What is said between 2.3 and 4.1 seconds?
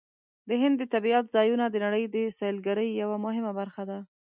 سیلګرۍ یوه مهمه برخه ده.